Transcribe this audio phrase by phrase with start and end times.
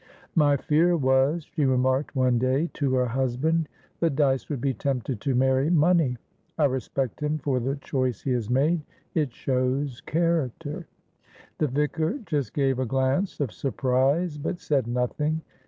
[0.33, 3.69] "My fear was," she remarked one day to her husband,
[3.99, 6.17] "that Dyce would be tempted to marry money.
[6.57, 8.81] I respect him for the choice he has made;
[9.13, 10.87] it shows character."
[11.59, 15.41] The vicar just gave a glance of surprise, but said nothing.